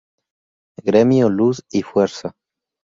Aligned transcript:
Gremio 0.83 1.29
Luz 1.29 1.63
y 1.69 1.83
Fuerza. 1.83 2.31